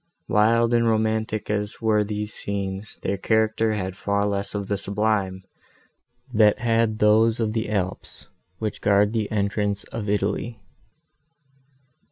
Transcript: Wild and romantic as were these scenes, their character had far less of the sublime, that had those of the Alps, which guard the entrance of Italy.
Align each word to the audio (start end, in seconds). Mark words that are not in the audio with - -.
Wild 0.27 0.73
and 0.73 0.87
romantic 0.87 1.47
as 1.51 1.79
were 1.79 2.03
these 2.03 2.33
scenes, 2.33 2.97
their 3.03 3.17
character 3.17 3.73
had 3.73 3.95
far 3.95 4.25
less 4.25 4.55
of 4.55 4.65
the 4.67 4.75
sublime, 4.75 5.43
that 6.33 6.57
had 6.57 6.97
those 6.97 7.39
of 7.39 7.53
the 7.53 7.69
Alps, 7.69 8.25
which 8.57 8.81
guard 8.81 9.13
the 9.13 9.29
entrance 9.29 9.83
of 9.93 10.09
Italy. 10.09 10.59